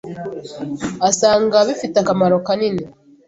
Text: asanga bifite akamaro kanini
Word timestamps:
asanga 1.09 1.57
bifite 1.67 1.95
akamaro 1.99 2.35
kanini 2.47 2.83